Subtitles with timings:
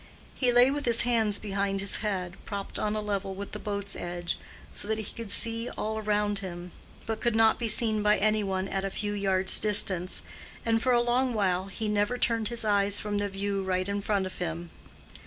[0.33, 3.95] He lay with his hands behind his head, propped on a level with the boat's
[3.95, 4.37] edge,
[4.71, 6.71] so that he could see all round him,
[7.05, 10.23] but could not be seen by any one at a few yards' distance;
[10.65, 14.01] and for a long while he never turned his eyes from the view right in
[14.01, 14.71] front of him.